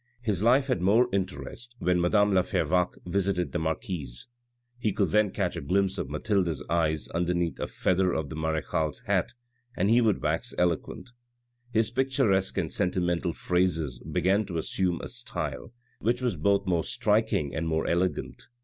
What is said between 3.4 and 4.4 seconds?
the marquise;